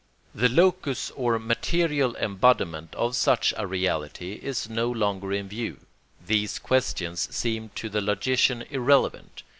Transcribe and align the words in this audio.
The 0.33 0.49
locus 0.49 1.11
or 1.11 1.37
material 1.37 2.15
embodiment 2.15 2.95
of 2.95 3.15
such 3.15 3.53
a 3.55 3.67
reality 3.67 4.39
is 4.41 4.67
no 4.67 4.89
longer 4.89 5.31
in 5.31 5.47
view; 5.47 5.77
these 6.25 6.57
questions 6.57 7.27
seem 7.29 7.69
to 7.75 7.87
the 7.87 8.01
logician 8.01 8.63
irrelevant. 8.71 9.43